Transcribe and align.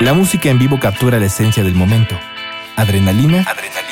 La 0.00 0.14
música 0.14 0.48
en 0.48 0.58
vivo 0.58 0.80
captura 0.80 1.18
la 1.18 1.26
esencia 1.26 1.62
del 1.62 1.74
momento, 1.74 2.18
adrenalina, 2.74 3.46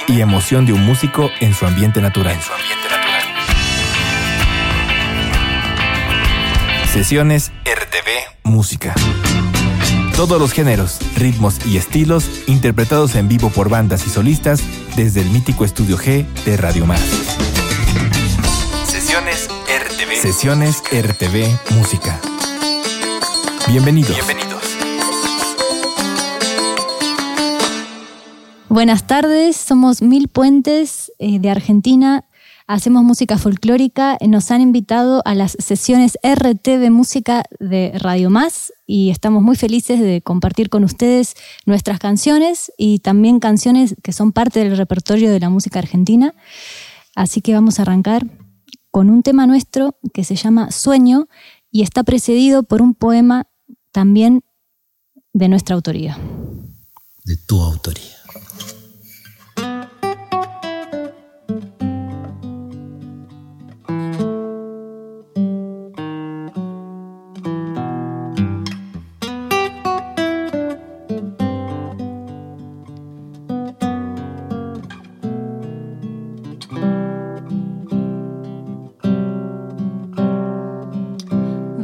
y 0.06 0.22
emoción 0.22 0.64
de 0.64 0.72
un 0.72 0.82
músico 0.82 1.28
en 1.40 1.52
su 1.54 1.66
ambiente 1.66 2.00
natural. 2.00 2.34
En 2.34 2.40
su 2.40 2.50
ambiente 2.50 2.88
natural. 2.90 3.22
Sesiones 6.90 7.52
RTV 7.66 8.08
Música. 8.44 8.94
Todos 10.16 10.40
los 10.40 10.52
géneros, 10.52 10.98
ritmos 11.14 11.58
y 11.66 11.76
estilos 11.76 12.24
interpretados 12.46 13.14
en 13.14 13.28
vivo 13.28 13.50
por 13.50 13.68
bandas 13.68 14.06
y 14.06 14.10
solistas 14.10 14.62
desde 14.96 15.20
el 15.20 15.28
mítico 15.28 15.66
Estudio 15.66 15.98
G 15.98 16.24
de 16.46 16.56
Radio 16.56 16.86
Más. 16.86 17.02
Sesiones 18.86 19.50
RTV. 19.66 20.22
Sesiones 20.22 20.82
RTV 20.90 21.74
Música. 21.74 22.18
Bienvenidos. 23.68 24.14
Bienvenidos. 24.14 24.47
Buenas 28.70 29.06
tardes, 29.06 29.56
somos 29.56 30.02
Mil 30.02 30.28
Puentes 30.28 31.10
eh, 31.18 31.38
de 31.38 31.48
Argentina, 31.48 32.26
hacemos 32.66 33.02
música 33.02 33.38
folclórica, 33.38 34.18
nos 34.20 34.50
han 34.50 34.60
invitado 34.60 35.22
a 35.24 35.34
las 35.34 35.52
sesiones 35.52 36.18
RTV 36.22 36.90
Música 36.90 37.44
de 37.60 37.92
Radio 37.98 38.28
Más 38.28 38.74
y 38.86 39.08
estamos 39.08 39.42
muy 39.42 39.56
felices 39.56 40.00
de 40.00 40.20
compartir 40.20 40.68
con 40.68 40.84
ustedes 40.84 41.34
nuestras 41.64 41.98
canciones 41.98 42.70
y 42.76 42.98
también 42.98 43.40
canciones 43.40 43.96
que 44.02 44.12
son 44.12 44.32
parte 44.32 44.60
del 44.60 44.76
repertorio 44.76 45.30
de 45.30 45.40
la 45.40 45.48
música 45.48 45.78
argentina. 45.78 46.34
Así 47.14 47.40
que 47.40 47.54
vamos 47.54 47.78
a 47.78 47.82
arrancar 47.82 48.26
con 48.90 49.08
un 49.08 49.22
tema 49.22 49.46
nuestro 49.46 49.96
que 50.12 50.24
se 50.24 50.36
llama 50.36 50.72
Sueño 50.72 51.26
y 51.70 51.84
está 51.84 52.04
precedido 52.04 52.64
por 52.64 52.82
un 52.82 52.94
poema 52.94 53.46
también 53.92 54.42
de 55.32 55.48
nuestra 55.48 55.74
autoría. 55.74 56.18
De 57.24 57.38
tu 57.38 57.62
autoría. 57.62 58.17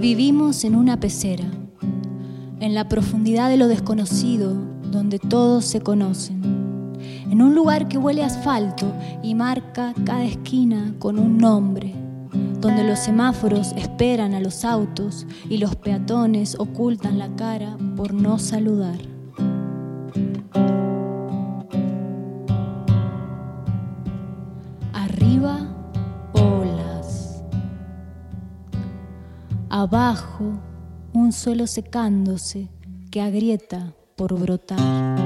Vivimos 0.05 0.64
en 0.64 0.77
una 0.77 1.00
pecera, 1.00 1.47
en 2.60 2.74
la 2.74 2.91
profundidad 2.91 3.48
de 3.48 3.56
lo 3.56 3.69
desconocido, 3.69 4.52
donde 4.91 5.19
todos 5.19 5.64
se 5.64 5.80
conocen, 5.80 6.42
en 7.30 7.41
un 7.41 7.55
lugar 7.55 7.88
que 7.88 7.97
huele 7.97 8.22
a 8.22 8.27
asfalto 8.27 8.92
y 9.22 9.34
marca 9.34 9.94
cada 10.05 10.27
esquina 10.27 10.94
con 10.98 11.19
un 11.19 11.38
nombre, 11.38 11.94
donde 12.60 12.84
los 12.84 12.98
semáforos 12.98 13.72
esperan 13.78 14.34
a 14.34 14.41
los 14.41 14.66
autos 14.66 15.27
y 15.48 15.56
los 15.56 15.75
peatones 15.75 16.55
ocultan 16.58 17.19
la 17.19 17.34
cara 17.34 17.78
por 17.97 18.12
no 18.12 18.38
saludar. 18.38 19.14
Abajo, 29.85 30.63
un 31.13 31.31
suelo 31.31 31.67
secándose 31.67 32.71
que 33.11 33.21
agrieta 33.21 33.95
por 34.17 34.33
brotar. 34.33 35.23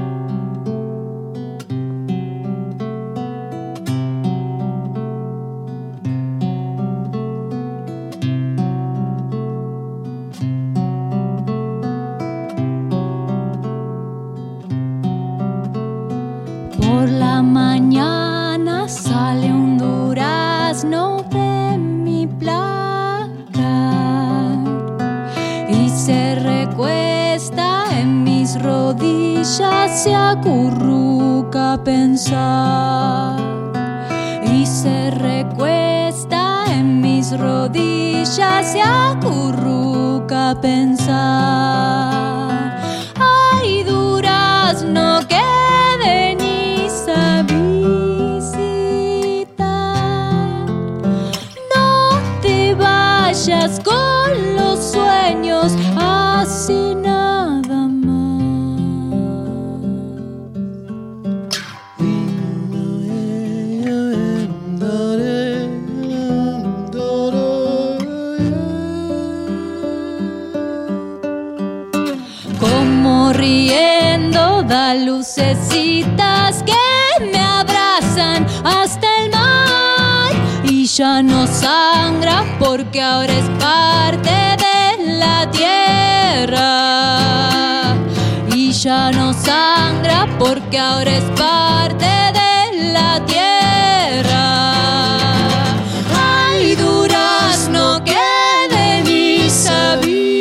Se 29.94 30.14
acurruca 30.14 31.74
a 31.74 31.84
pensar 31.84 33.36
y 34.44 34.66
se 34.66 35.10
recuesta 35.10 36.64
en 36.68 37.00
mis 37.00 37.38
rodillas, 37.38 38.72
se 38.72 38.80
acurruca 38.82 40.50
a 40.50 40.60
pensar. 40.60 41.77
Porque 82.88 83.02
ahora 83.02 83.34
es 83.34 83.44
parte 83.60 84.30
de 84.30 85.18
la 85.18 85.50
tierra. 85.50 86.64
Y 88.54 88.72
ya 88.72 89.10
no 89.10 89.34
sangra 89.34 90.26
porque 90.38 90.78
ahora 90.78 91.10
es 91.10 91.24
parte 91.38 92.06
de 92.06 92.92
la 92.94 93.22
tierra. 93.26 95.18
Ay 96.16 96.76
durazno 96.76 98.02
que 98.04 98.16
venís 98.70 99.66
a 99.66 99.96
visitar 99.96 100.38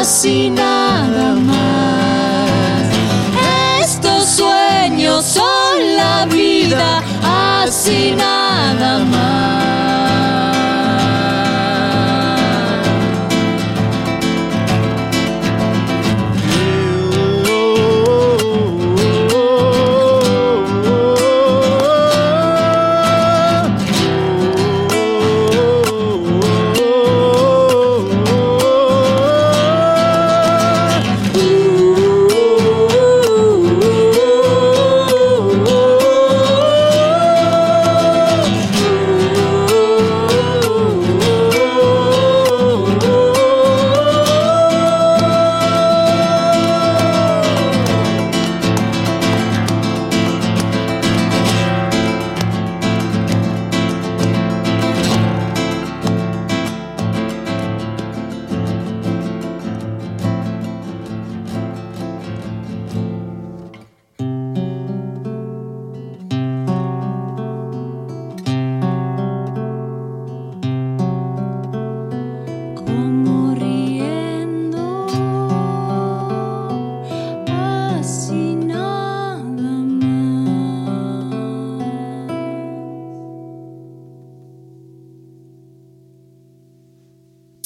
así 0.00 0.50
nada 0.50 0.75
así 7.76 8.14
nada 8.16 9.04
más. 9.04 9.65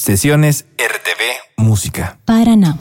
Sesiones 0.01 0.65
RTV 0.79 1.21
Música. 1.57 2.17
Paraná. 2.25 2.75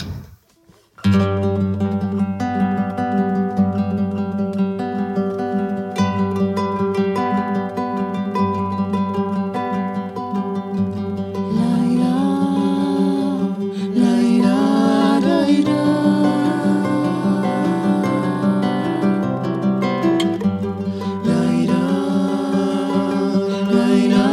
Negro, 24.00 24.29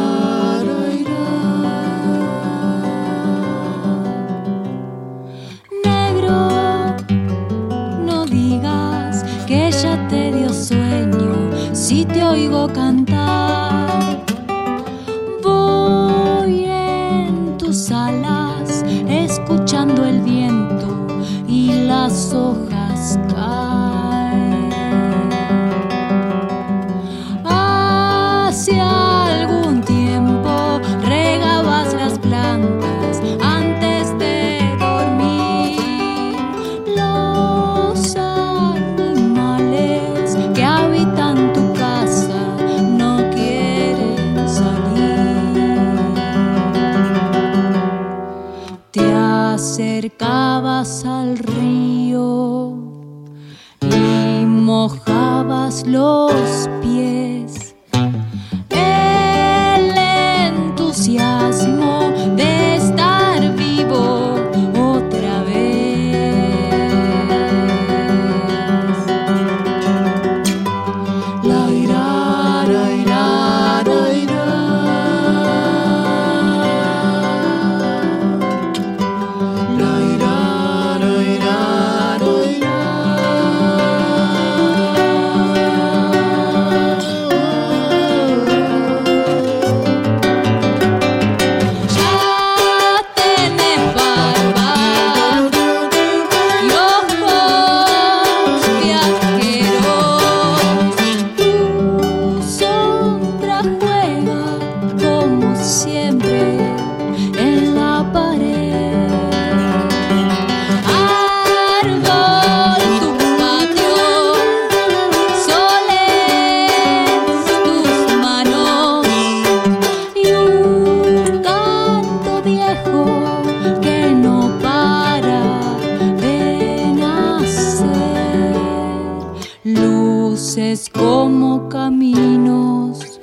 Luces 129.68 130.90
como 130.90 131.68
caminos 131.68 133.20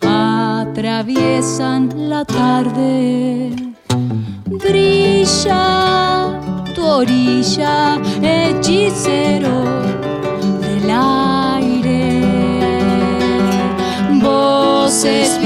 atraviesan 0.00 1.90
la 2.08 2.24
tarde. 2.24 3.54
Brilla 4.46 6.40
tu 6.74 6.86
orilla, 6.86 8.00
hechicero 8.22 9.64
del 10.62 10.90
aire. 10.90 12.22
Voces 14.22 15.38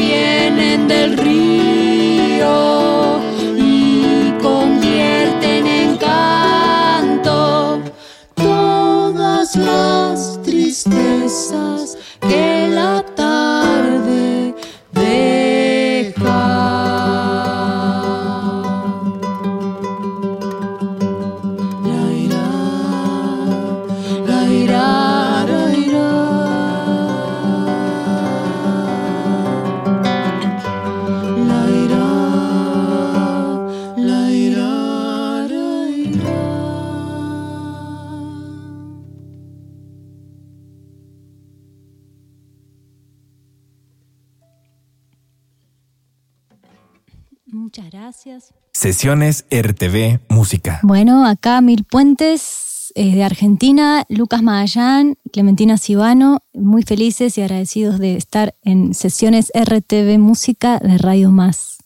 gracias. 48.25 48.55
Sesiones 48.73 49.45
RTV 49.51 50.21
Música. 50.29 50.81
Bueno, 50.83 51.27
acá 51.27 51.61
Mil 51.61 51.85
Puentes 51.85 52.93
eh, 52.95 53.15
de 53.15 53.25
Argentina, 53.25 54.05
Lucas 54.09 54.43
Magallán, 54.43 55.17
Clementina 55.33 55.79
Cibano, 55.79 56.43
muy 56.53 56.83
felices 56.83 57.37
y 57.39 57.43
agradecidos 57.43 57.99
de 57.99 58.17
estar 58.17 58.57
en 58.63 58.95
sesiones 58.95 59.51
RTV 59.55 60.19
Música 60.19 60.79
de 60.79 60.99
Radio 60.99 61.31
Más. 61.31 61.79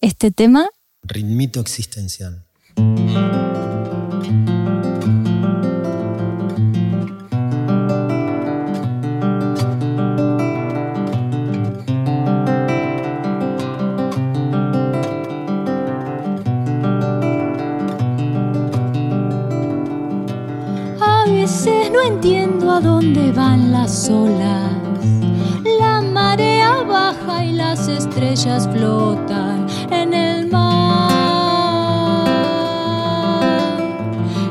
Este 0.00 0.30
tema, 0.30 0.68
Ritmito 1.02 1.60
existencial. 1.60 2.44
Dónde 23.12 23.32
van 23.32 23.72
las 23.72 24.10
olas. 24.10 24.72
La 25.80 26.00
marea 26.02 26.82
baja 26.82 27.44
y 27.44 27.52
las 27.52 27.88
estrellas 27.88 28.68
flotan 28.72 29.66
en 29.90 30.12
el 30.12 30.50
mar. 30.50 31.08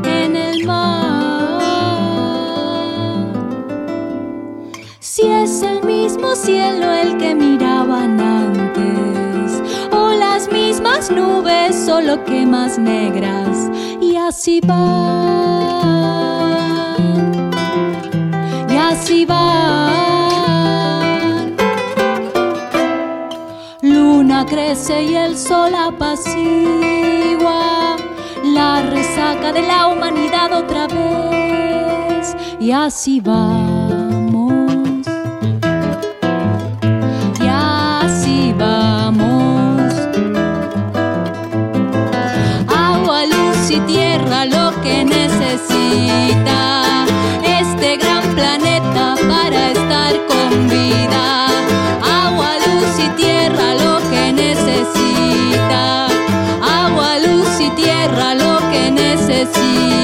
En 0.03 0.35
el 0.35 0.65
mar. 0.65 1.61
Si 4.99 5.27
es 5.27 5.61
el 5.61 5.83
mismo 5.83 6.35
cielo 6.35 6.91
el 6.91 7.17
que 7.17 7.35
miraban 7.35 8.19
antes, 8.19 9.61
o 9.91 10.13
las 10.13 10.51
mismas 10.51 11.11
nubes, 11.11 11.75
solo 11.75 12.23
que 12.25 12.45
más 12.45 12.79
negras, 12.79 13.69
y 14.01 14.15
así 14.15 14.61
van, 14.65 16.36
y 16.36 16.36
así 18.89 19.25
van. 19.25 19.47
Luna 23.81 24.45
crece 24.45 25.03
y 25.03 25.15
el 25.15 25.35
sol 25.37 25.73
apacigua 25.75 26.37
la 28.43 28.81
resaca 28.83 29.51
de 29.51 29.63
la 29.63 29.87
humanidad 29.87 30.53
otra 30.53 30.87
vez. 30.87 32.35
Y 32.59 32.71
así 32.71 33.19
vamos. 33.19 34.71
Y 37.41 37.47
así 37.47 38.53
vamos. 38.57 39.93
Agua, 42.67 43.25
luz 43.25 43.69
y 43.69 43.79
tierra 43.81 44.45
lo 44.45 44.71
que 44.81 45.03
necesita 45.05 47.05
este 47.59 47.97
gran 47.97 48.16
Agua, 51.13 52.57
luz 52.65 52.99
y 52.99 53.09
tierra 53.09 53.73
lo 53.73 53.99
que 54.09 54.33
necesita. 54.33 56.07
Agua, 56.61 57.19
luz 57.19 57.59
y 57.59 57.69
tierra 57.71 58.33
lo 58.35 58.59
que 58.71 58.91
necesito. 58.91 59.96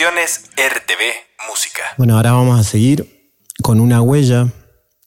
RTV 0.00 1.02
Música. 1.50 1.82
Bueno, 1.96 2.14
ahora 2.16 2.30
vamos 2.32 2.58
a 2.60 2.62
seguir 2.62 3.32
con 3.62 3.80
una 3.80 4.00
huella, 4.00 4.52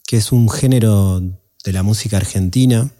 que 0.05 0.17
es 0.17 0.33
un 0.33 0.49
género 0.49 1.21
de 1.21 1.71
la 1.71 1.81
música 1.81 2.17
argentina 2.17 2.91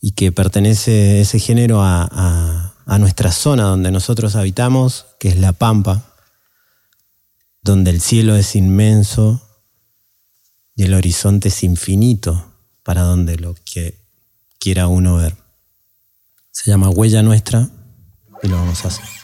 y 0.00 0.12
que 0.12 0.32
pertenece 0.32 1.20
ese 1.20 1.38
género 1.38 1.80
a- 1.82 2.74
a 2.84 2.98
nuestra 2.98 3.30
zona 3.30 3.64
donde 3.64 3.92
nosotros 3.92 4.34
habitamos, 4.34 5.06
que 5.20 5.28
es 5.28 5.38
La 5.38 5.52
Pampa, 5.52 6.12
donde 7.62 7.90
el 7.92 8.00
cielo 8.00 8.34
es 8.34 8.56
inmenso 8.56 9.40
y 10.74 10.82
el 10.82 10.94
horizonte 10.94 11.48
es 11.48 11.62
infinito 11.62 12.52
para 12.82 13.02
donde 13.02 13.36
lo 13.36 13.54
que 13.64 14.00
quiera 14.58 14.88
uno 14.88 15.18
ver. 15.18 15.36
Se 16.50 16.68
llama 16.68 16.90
Huella 16.90 17.22
Nuestra 17.22 17.68
y 18.42 18.48
lo 18.48 18.56
vamos 18.56 18.84
a 18.84 18.88
hacer. 18.88 19.21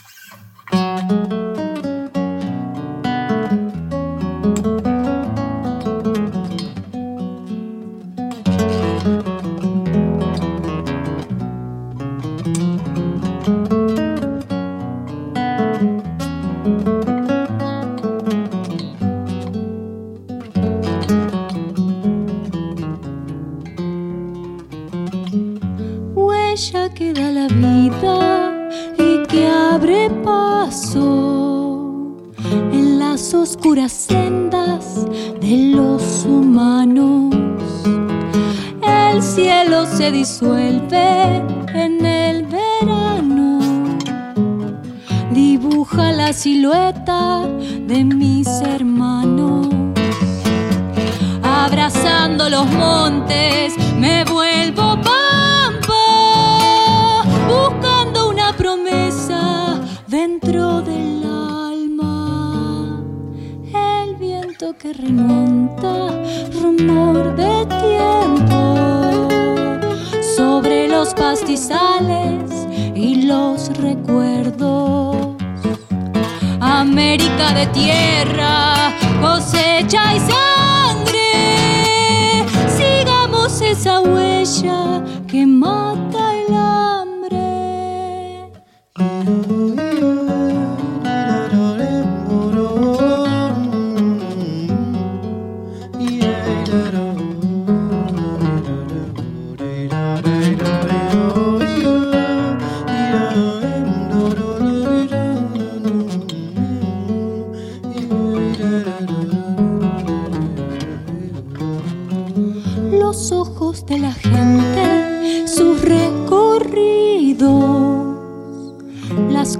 Abre 29.73 30.09
paso 30.23 31.05
en 32.71 32.99
las 32.99 33.33
oscuras 33.33 33.91
sendas 33.91 35.05
de 35.41 35.73
los 35.75 36.25
humanos. 36.25 37.35
El 38.81 39.21
cielo 39.21 39.85
se 39.85 40.11
disuelve 40.11 41.43
en 41.73 42.05
el 42.05 42.45
verano, 42.45 43.59
dibuja 45.31 46.11
la 46.11 46.33
silueta 46.33 47.47
de 47.87 48.03
mis 48.03 48.47
hermanos 48.47 49.67
abrazando 51.43 52.49
los 52.49 52.65
montes, 52.71 53.73
me 53.97 54.23
vuelvo 54.25 54.95
pampa, 55.01 55.48
que 64.77 64.93
remonta, 64.93 66.09
rumor 66.61 67.35
de 67.35 67.65
tiempo, 67.65 69.27
sobre 70.37 70.87
los 70.87 71.13
pastizales 71.15 72.51
y 72.93 73.23
los 73.23 73.75
recuerdos. 73.77 75.35
América 76.59 77.53
de 77.53 77.65
tierra, 77.67 78.93
cosecha 79.21 80.15
y 80.15 80.19
sangre. 80.19 81.25
Sigamos 82.77 83.61
esa 83.61 84.01
huella 84.01 85.03
que 85.27 85.47
mata 85.47 86.38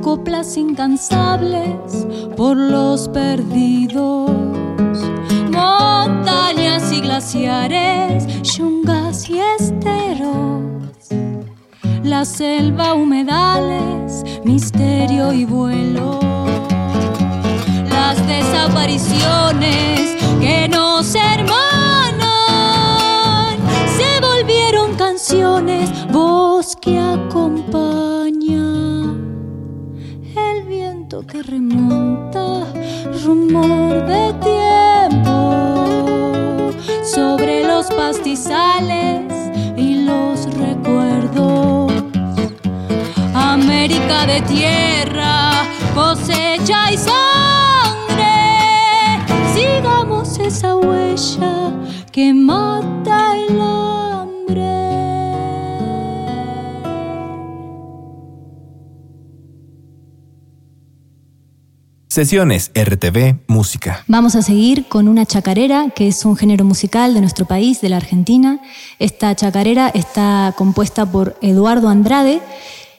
coplas 0.09 0.57
incansables 0.57 2.07
por 2.35 2.57
los 2.57 3.07
perdidos, 3.09 4.31
montañas 5.51 6.91
y 6.91 7.01
glaciares, 7.01 8.25
yungas 8.41 9.29
y 9.29 9.39
esteros, 9.39 10.63
la 12.01 12.25
selva, 12.25 12.95
humedales, 12.95 14.25
misterio 14.43 15.31
y 15.31 15.45
vuelo. 15.45 16.19
Las 17.91 18.17
desapariciones 18.25 20.17
que 20.41 20.67
nos 20.69 21.13
hermanan 21.13 22.17
se 23.95 24.19
volvieron 24.21 24.95
canciones, 24.95 25.91
voz 26.11 26.75
que 26.75 26.97
acompaña 26.97 27.88
que 31.31 31.43
remonta, 31.43 32.65
rumor 33.23 34.03
de 34.07 34.33
tiempo 34.41 35.91
sobre 37.03 37.63
los 37.63 37.85
pastizales 37.87 39.31
y 39.77 40.05
los 40.05 40.45
recuerdos. 40.55 41.91
América 43.35 44.25
de 44.25 44.41
tierra, 44.41 45.51
cosecha 45.93 46.91
y 46.91 46.97
sangre. 46.97 48.29
Sigamos 49.53 50.39
esa 50.39 50.77
huella 50.77 51.71
que 52.11 52.33
mata 52.33 53.37
el 53.37 53.55
Sesiones 62.11 62.71
RTV 62.73 63.35
Música. 63.45 64.03
Vamos 64.07 64.35
a 64.35 64.41
seguir 64.41 64.87
con 64.87 65.07
una 65.07 65.27
chacarera, 65.27 65.91
que 65.95 66.07
es 66.07 66.25
un 66.25 66.35
género 66.35 66.65
musical 66.65 67.13
de 67.13 67.21
nuestro 67.21 67.45
país, 67.45 67.81
de 67.81 67.89
la 67.89 67.97
Argentina. 67.97 68.59
Esta 68.97 69.35
chacarera 69.35 69.89
está 69.89 70.55
compuesta 70.57 71.05
por 71.05 71.37
Eduardo 71.43 71.87
Andrade 71.87 72.41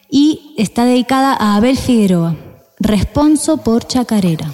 y 0.09 0.55
está 0.57 0.85
dedicada 0.85 1.35
a 1.35 1.57
Abel 1.57 1.77
Figueroa. 1.77 2.37
Responso 2.79 3.57
por 3.57 3.85
chacarera. 3.85 4.49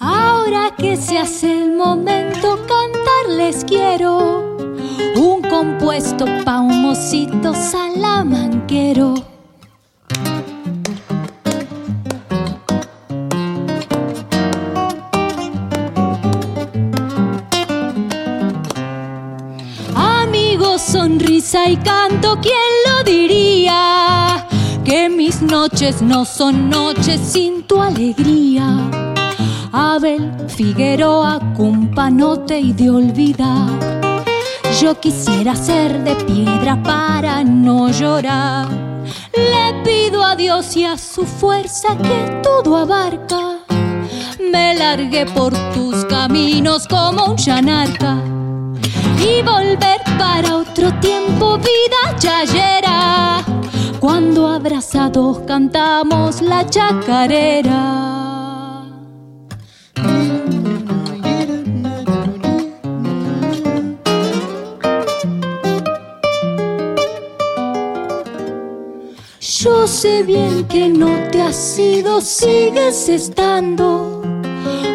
Ahora 0.00 0.74
que 0.76 0.96
se 0.96 1.18
hace 1.18 1.62
el 1.62 1.76
momento, 1.76 2.19
un 5.90 5.96
compuesto 5.96 6.24
pa' 6.44 6.60
un 6.60 6.82
mocito 6.82 7.52
salamanquero. 7.52 9.14
Amigos, 19.96 20.80
sonrisa 20.80 21.68
y 21.68 21.76
canto, 21.78 22.38
¿quién 22.40 22.54
lo 22.86 23.02
diría? 23.02 24.46
Que 24.84 25.08
mis 25.08 25.42
noches 25.42 26.02
no 26.02 26.24
son 26.24 26.70
noches 26.70 27.20
sin 27.20 27.64
tu 27.64 27.82
alegría. 27.82 28.78
Abel 29.72 30.32
Figueroa, 30.46 31.40
cumpanote 31.56 32.60
y 32.60 32.72
de 32.72 32.90
olvidar. 32.90 34.09
Yo 34.80 34.98
quisiera 34.98 35.54
ser 35.54 36.02
de 36.04 36.14
piedra 36.24 36.82
para 36.82 37.44
no 37.44 37.90
llorar. 37.90 38.66
Le 39.34 39.74
pido 39.84 40.24
a 40.24 40.34
Dios 40.34 40.74
y 40.74 40.86
a 40.86 40.96
su 40.96 41.26
fuerza 41.26 41.98
que 41.98 42.40
todo 42.42 42.78
abarca. 42.78 43.58
Me 44.40 44.74
largué 44.74 45.26
por 45.26 45.52
tus 45.74 46.06
caminos 46.06 46.88
como 46.88 47.26
un 47.26 47.36
chanarca. 47.36 48.22
Y 49.18 49.42
volver 49.42 50.00
para 50.18 50.56
otro 50.56 50.90
tiempo, 51.00 51.58
vida 51.58 52.18
yayera. 52.18 53.44
Cuando 54.00 54.46
abrazados 54.48 55.40
cantamos 55.40 56.40
la 56.40 56.64
chacarera. 56.64 58.10
Yo 69.62 69.86
sé 69.86 70.22
bien 70.22 70.64
que 70.68 70.88
no 70.88 71.28
te 71.30 71.42
has 71.42 71.78
ido, 71.78 72.22
sigues 72.22 73.10
estando. 73.10 74.22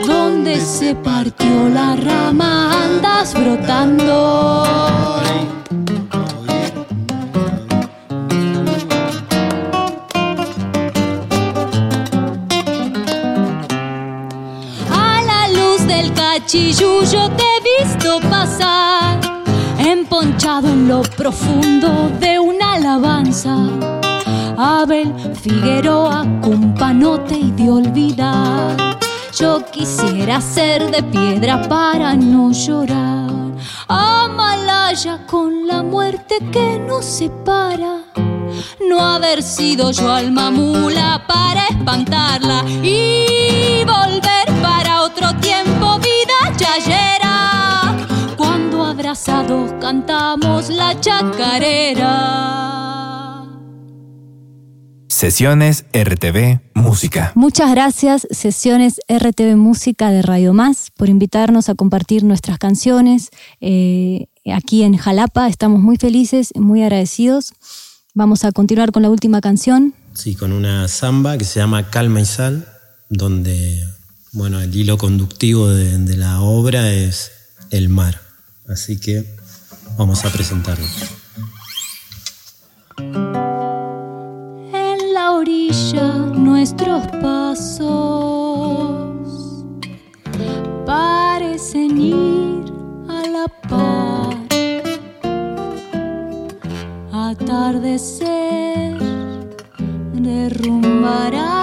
Donde 0.08 0.60
se 0.60 0.96
partió 0.96 1.70
la 1.70 1.96
rama 1.96 2.72
andas 2.84 3.36
brotando. 3.36 4.64
A 14.90 15.22
la 15.28 15.48
luz 15.50 15.86
del 15.86 16.12
cachilluyo 16.16 17.30
te 17.38 17.44
he 17.44 17.84
visto 17.84 18.20
pasar, 18.32 19.20
emponchado 19.78 20.70
en 20.70 20.88
lo 20.88 21.04
profundo 21.04 22.10
de 22.20 22.40
una 22.40 22.74
alabanza. 22.74 23.95
Abel 24.58 25.14
Figueroa, 25.36 26.26
cumpanote 26.42 27.36
y 27.38 27.52
de 27.52 27.70
olvidar. 27.70 28.98
Yo 29.38 29.66
quisiera 29.72 30.40
ser 30.40 30.90
de 30.92 31.04
piedra 31.04 31.62
para 31.68 32.16
no 32.16 32.52
llorar. 32.52 33.52
Amalaya 33.88 35.26
con 35.28 35.68
la 35.68 35.84
muerte 35.84 36.38
que 36.52 36.80
nos 36.80 37.04
separa. 37.04 38.04
No 38.90 39.02
haber 39.02 39.44
sido 39.44 39.92
yo 39.92 40.10
alma 40.10 40.52
mula 40.52 41.24
para 41.28 41.68
espantarla 41.68 42.64
y 42.82 43.84
volver 43.84 44.46
para 44.62 45.02
otro 45.02 45.36
tiempo, 45.42 46.00
vida 46.00 46.56
yayera. 46.58 47.94
Cuando 48.38 48.86
abrazados 48.86 49.74
cantamos 49.82 50.70
la 50.70 50.98
chacarera. 51.02 52.85
Sesiones 55.26 55.86
RTV 55.92 56.60
Música. 56.76 57.32
Muchas 57.34 57.72
gracias, 57.72 58.28
Sesiones 58.30 59.00
RTV 59.10 59.56
Música 59.56 60.12
de 60.12 60.22
Radio 60.22 60.54
Más, 60.54 60.92
por 60.96 61.10
invitarnos 61.10 61.68
a 61.68 61.74
compartir 61.74 62.24
nuestras 62.24 62.60
canciones. 62.60 63.32
Eh, 63.60 64.28
aquí 64.54 64.84
en 64.84 64.96
Jalapa 64.98 65.48
estamos 65.48 65.82
muy 65.82 65.98
felices 65.98 66.52
y 66.54 66.60
muy 66.60 66.84
agradecidos. 66.84 67.54
Vamos 68.14 68.46
a 68.46 68.52
continuar 68.52 68.92
con 68.92 69.02
la 69.02 69.10
última 69.10 69.42
canción. 69.42 69.96
Sí, 70.14 70.36
con 70.36 70.52
una 70.52 70.88
samba 70.88 71.40
que 71.40 71.44
se 71.44 71.60
llama 71.60 71.90
Calma 71.90 72.22
y 72.22 72.26
Sal, 72.26 72.68
donde 73.10 73.84
bueno, 74.32 74.62
el 74.62 74.76
hilo 74.76 75.00
conductivo 75.00 75.70
de, 75.70 75.98
de 75.98 76.18
la 76.18 76.42
obra 76.42 76.94
es 76.94 77.32
el 77.72 77.90
mar. 77.90 78.22
Así 78.70 79.00
que 79.00 79.26
vamos 79.98 80.24
a 80.24 80.30
presentarlo. 80.30 80.86
Nuestros 85.46 87.06
pasos 87.22 87.86
parecen 90.86 92.02
ir 92.02 92.74
a 93.08 93.22
la 93.28 93.48
par. 93.70 94.36
Atardecer 97.14 98.98
derrumbará 100.14 101.54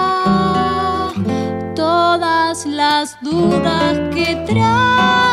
todas 1.75 2.65
las 2.65 3.17
dudas 3.21 3.99
que 4.15 4.35
trae 4.47 5.32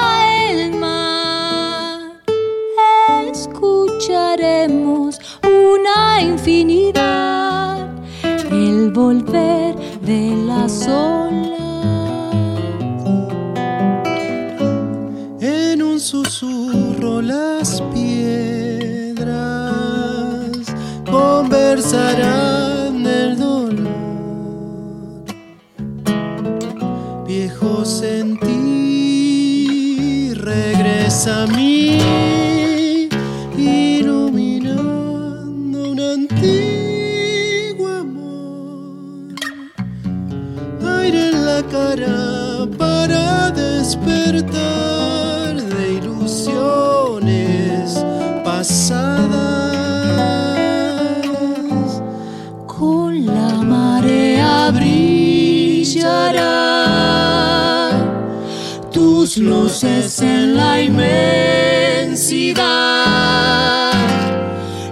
regresa 31.11 31.43
a 31.43 32.40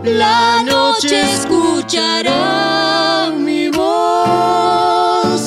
La 0.03 0.65
noche 0.67 1.21
escuchará 1.35 3.31
mi 3.33 3.69
voz, 3.69 5.41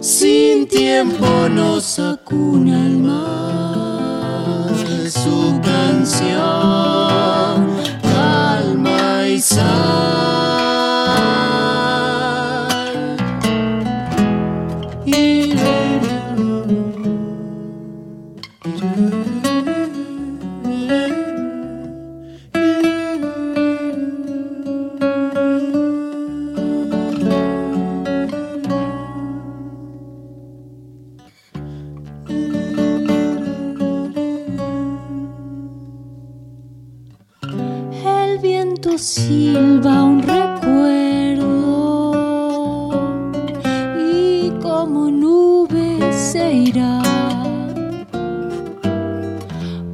sin 0.00 0.68
tiempo 0.68 1.48
nos 1.48 1.83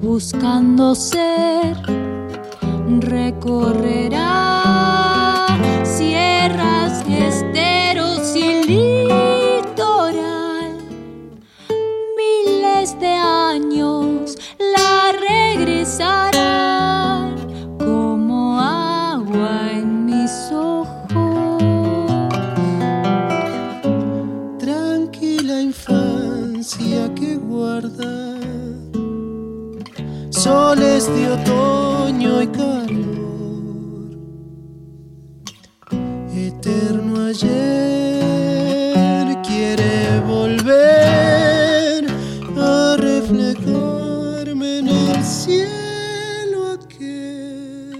buscando 0.00 0.94
ser 0.94 1.76
recorrerá 3.00 4.49
volver 40.30 42.06
a 42.56 42.96
reflejarme 42.96 44.78
en 44.78 44.88
el 44.88 45.24
cielo 45.24 46.74
aquel. 46.74 47.96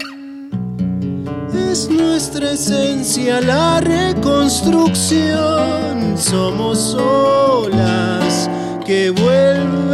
Es 1.69 1.89
nuestra 1.89 2.51
esencia 2.51 3.41
la 3.41 3.81
reconstrucción. 3.81 6.17
Somos 6.17 6.95
olas 6.95 8.49
que 8.85 9.09
vuelven 9.09 9.91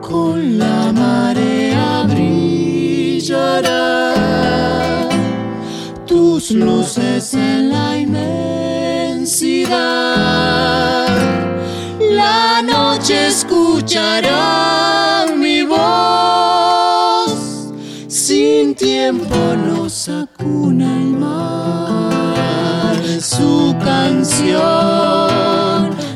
con 0.00 0.58
la 0.58 0.92
marea 0.92 2.04
brillará 2.08 3.84
tus 6.06 6.50
luces 6.50 7.32
en 7.34 7.70
la 7.70 7.96
La 12.10 12.62
noche 12.62 13.28
escuchará 13.28 15.26
mi 15.36 15.62
voz, 15.62 17.32
sin 18.08 18.74
tiempo 18.74 19.36
nos 19.56 20.08
acuna 20.08 20.96
el 20.96 21.16
mar, 21.16 22.96
su 23.20 23.74
canción, 23.82 24.60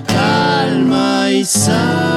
calma 0.07 1.31
y 1.31 1.45
sal. 1.45 2.09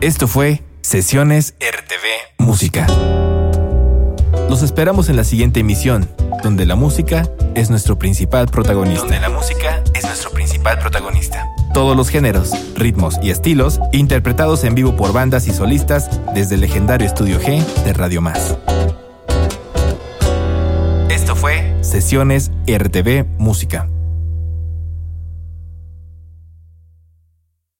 Esto 0.00 0.26
fue 0.26 0.62
Sesiones 0.82 1.54
RTV 1.60 2.38
Música. 2.38 2.86
Los 4.48 4.62
esperamos 4.62 5.10
en 5.10 5.16
la 5.16 5.24
siguiente 5.24 5.60
emisión, 5.60 6.08
donde 6.42 6.64
la 6.64 6.74
música 6.74 7.28
es 7.54 7.68
nuestro 7.68 7.98
principal 7.98 8.48
protagonista. 8.48 9.02
Donde 9.02 9.20
la 9.20 9.28
música 9.28 9.84
es 9.94 10.04
nuestro 10.04 10.30
principal 10.30 10.78
protagonista. 10.78 11.46
Todos 11.74 11.96
los 11.96 12.08
géneros, 12.08 12.52
ritmos 12.76 13.18
y 13.22 13.30
estilos 13.30 13.78
interpretados 13.92 14.64
en 14.64 14.74
vivo 14.74 14.96
por 14.96 15.12
bandas 15.12 15.46
y 15.48 15.52
solistas 15.52 16.08
desde 16.34 16.54
el 16.54 16.62
legendario 16.62 17.06
Estudio 17.06 17.38
G 17.40 17.62
de 17.84 17.92
Radio 17.92 18.22
Más. 18.22 18.56
Esto 21.10 21.36
fue 21.36 21.76
Sesiones 21.82 22.50
RTV 22.66 23.26
Música. 23.38 23.86